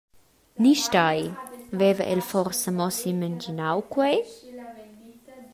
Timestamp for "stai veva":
0.83-2.05